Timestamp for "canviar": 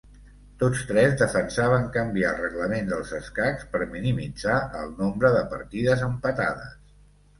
1.97-2.31